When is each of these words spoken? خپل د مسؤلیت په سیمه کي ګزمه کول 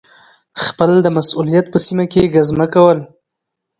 خپل 0.65 0.91
د 1.01 1.07
مسؤلیت 1.17 1.65
په 1.73 1.77
سیمه 1.85 2.05
کي 2.11 2.23
ګزمه 2.35 2.67
کول 2.73 2.99